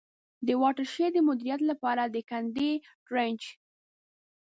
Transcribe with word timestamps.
د 0.45 0.49
واټر 0.61 0.85
شید 0.93 1.11
د 1.13 1.17
مدیریت 1.27 1.61
له 1.69 1.75
پاره 1.81 2.05
د 2.09 2.17
کندي 2.29 2.71
Trench. 3.07 3.45